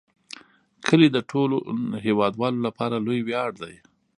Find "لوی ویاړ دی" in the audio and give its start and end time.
3.05-3.75